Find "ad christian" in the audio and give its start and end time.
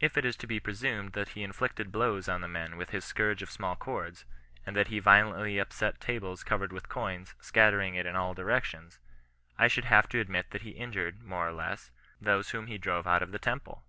10.20-10.32